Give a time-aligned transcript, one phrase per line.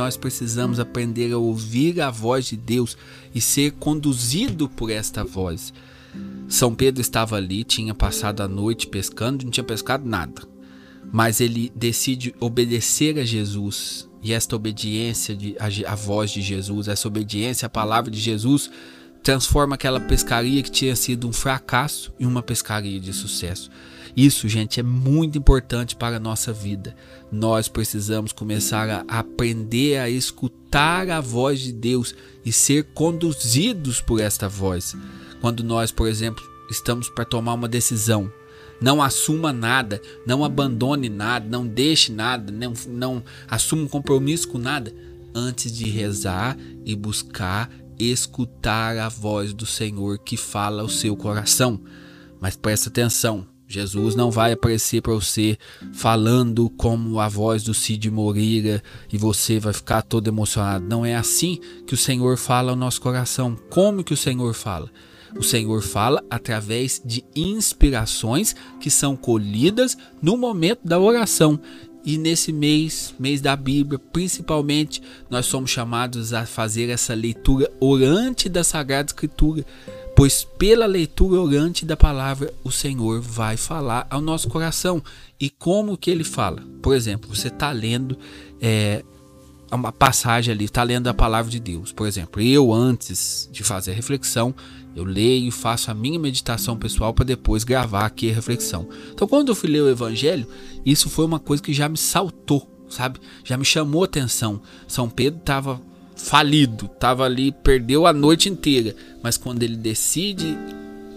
[0.00, 2.96] nós precisamos aprender a ouvir a voz de Deus
[3.34, 5.74] e ser conduzido por esta voz.
[6.48, 10.40] São Pedro estava ali, tinha passado a noite pescando, não tinha pescado nada.
[11.12, 14.08] Mas ele decide obedecer a Jesus.
[14.22, 15.36] E esta obediência
[15.86, 18.70] a voz de Jesus, essa obediência à palavra de Jesus,
[19.22, 23.70] transforma aquela pescaria que tinha sido um fracasso em uma pescaria de sucesso.
[24.16, 26.96] Isso, gente, é muito importante para a nossa vida.
[27.30, 34.20] Nós precisamos começar a aprender a escutar a voz de Deus e ser conduzidos por
[34.20, 34.96] esta voz.
[35.40, 38.32] Quando nós, por exemplo, estamos para tomar uma decisão,
[38.80, 44.58] não assuma nada, não abandone nada, não deixe nada, não, não assuma um compromisso com
[44.58, 44.92] nada
[45.34, 47.70] antes de rezar e buscar
[48.04, 51.80] escutar a voz do Senhor que fala ao seu coração.
[52.40, 55.56] Mas presta atenção, Jesus não vai aparecer para você
[55.92, 58.82] falando como a voz do Cid Moreira
[59.12, 60.84] e você vai ficar todo emocionado.
[60.84, 63.56] Não é assim que o Senhor fala ao nosso coração.
[63.68, 64.90] Como que o Senhor fala?
[65.36, 71.60] O Senhor fala através de inspirações que são colhidas no momento da oração.
[72.04, 78.48] E nesse mês, mês da Bíblia, principalmente, nós somos chamados a fazer essa leitura orante
[78.48, 79.64] da Sagrada Escritura
[80.20, 85.02] pois pela leitura orante da palavra o Senhor vai falar ao nosso coração.
[85.40, 86.62] E como que ele fala?
[86.82, 88.18] Por exemplo, você está lendo
[88.60, 89.02] é,
[89.76, 91.92] uma passagem ali, está lendo a palavra de Deus.
[91.92, 94.54] Por exemplo, eu antes de fazer a reflexão,
[94.94, 98.88] eu leio, faço a minha meditação pessoal para depois gravar aqui a reflexão.
[99.12, 100.46] Então, quando eu fui ler o Evangelho,
[100.84, 103.20] isso foi uma coisa que já me saltou, sabe?
[103.44, 104.60] Já me chamou atenção.
[104.88, 105.80] São Pedro estava
[106.16, 110.56] falido, estava ali, perdeu a noite inteira, mas quando ele decide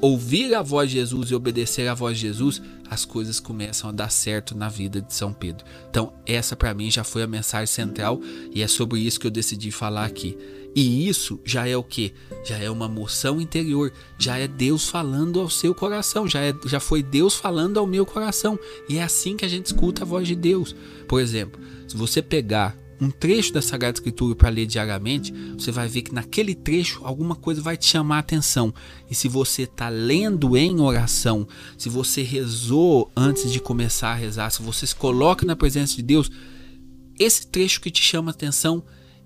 [0.03, 3.93] ouvir a voz de Jesus e obedecer à voz de Jesus, as coisas começam a
[3.93, 5.63] dar certo na vida de São Pedro.
[5.89, 8.19] Então, essa para mim já foi a mensagem central
[8.53, 10.37] e é sobre isso que eu decidi falar aqui.
[10.75, 12.13] E isso já é o que?
[12.43, 16.81] Já é uma moção interior, já é Deus falando ao seu coração, já, é, já
[16.81, 18.59] foi Deus falando ao meu coração.
[18.89, 20.75] E é assim que a gente escuta a voz de Deus.
[21.08, 25.87] Por exemplo, se você pegar um trecho da Sagrada Escritura para ler diariamente, você vai
[25.87, 28.73] ver que naquele trecho alguma coisa vai te chamar a atenção.
[29.09, 34.49] E se você está lendo em oração, se você rezou antes de começar a rezar,
[34.49, 36.30] se você se coloca na presença de Deus,
[37.20, 38.83] esse trecho que te chama a atenção,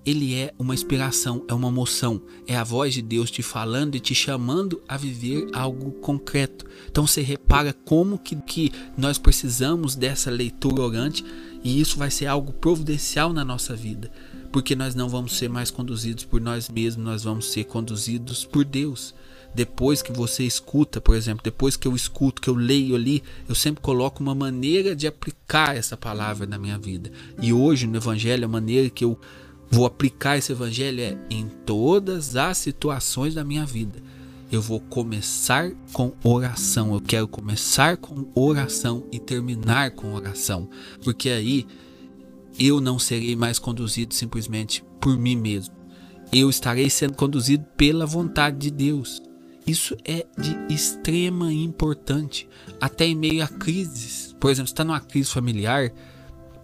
[0.09, 3.99] ele é uma inspiração, é uma moção, é a voz de Deus te falando e
[3.99, 6.65] te chamando a viver algo concreto.
[6.89, 11.25] Então você repara como que, que nós precisamos dessa leitura orante
[11.63, 14.11] e isso vai ser algo providencial na nossa vida,
[14.51, 18.63] porque nós não vamos ser mais conduzidos por nós mesmos, nós vamos ser conduzidos por
[18.63, 19.13] Deus.
[19.53, 23.55] Depois que você escuta, por exemplo, depois que eu escuto, que eu leio ali, eu
[23.55, 27.11] sempre coloco uma maneira de aplicar essa palavra na minha vida.
[27.41, 29.19] E hoje no Evangelho, a maneira que eu
[29.69, 34.01] vou aplicar esse Evangelho é em todas as situações da minha vida
[34.51, 36.93] eu vou começar com oração.
[36.93, 40.69] Eu quero começar com oração e terminar com oração,
[41.03, 41.65] porque aí
[42.59, 45.75] eu não serei mais conduzido simplesmente por mim mesmo.
[46.31, 49.21] Eu estarei sendo conduzido pela vontade de Deus.
[49.65, 52.47] Isso é de extrema importância,
[52.79, 54.35] até em meio a crises.
[54.39, 55.91] Por exemplo, está numa crise familiar,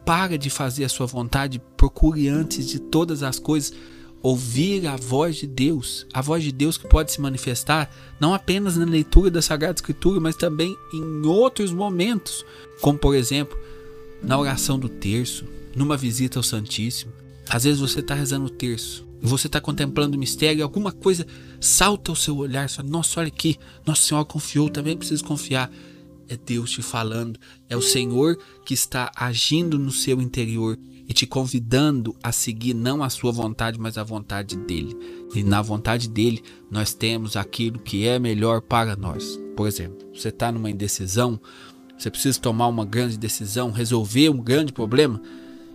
[0.05, 3.73] para de fazer a sua vontade, procure antes de todas as coisas
[4.23, 8.77] ouvir a voz de Deus, a voz de Deus que pode se manifestar não apenas
[8.77, 12.45] na leitura da Sagrada Escritura, mas também em outros momentos,
[12.79, 13.57] como por exemplo
[14.23, 15.43] na oração do terço,
[15.75, 17.11] numa visita ao Santíssimo.
[17.49, 21.27] Às vezes você está rezando o terço, você está contemplando o mistério e alguma coisa
[21.59, 25.69] salta ao seu olhar, fala, nossa, olha aqui, Nossa Senhora confiou, também preciso confiar.
[26.29, 27.37] É Deus te falando,
[27.69, 33.03] é o Senhor que está agindo no seu interior e te convidando a seguir não
[33.03, 34.97] a sua vontade, mas a vontade dele.
[35.35, 36.41] E na vontade dele,
[36.71, 39.39] nós temos aquilo que é melhor para nós.
[39.55, 41.39] Por exemplo, você está numa indecisão,
[41.97, 45.21] você precisa tomar uma grande decisão, resolver um grande problema.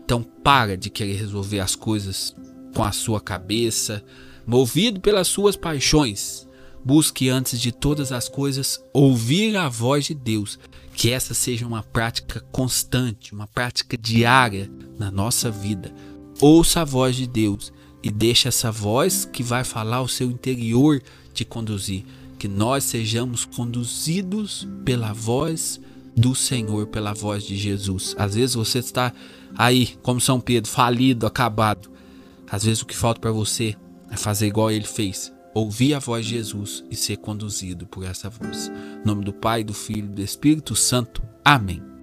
[0.05, 2.35] Então, para de querer resolver as coisas
[2.75, 4.03] com a sua cabeça,
[4.47, 6.48] movido pelas suas paixões.
[6.85, 10.59] Busque antes de todas as coisas ouvir a voz de Deus
[10.99, 15.95] que essa seja uma prática constante, uma prática diária na nossa vida.
[16.41, 17.73] Ouça a voz de Deus
[18.03, 21.01] e deixe essa voz que vai falar ao seu interior
[21.33, 22.05] te conduzir.
[22.37, 25.81] Que nós sejamos conduzidos pela voz
[26.17, 28.17] do Senhor, pela voz de Jesus.
[28.19, 29.13] Às vezes você está
[29.57, 31.89] aí, como São Pedro, falido, acabado.
[32.51, 33.77] Às vezes o que falta para você
[34.11, 38.29] é fazer igual ele fez ouvir a voz de Jesus e ser conduzido por essa
[38.31, 38.71] voz.
[39.03, 41.23] Em nome do Pai, do Filho e do Espírito Santo.
[41.45, 41.98] Amém.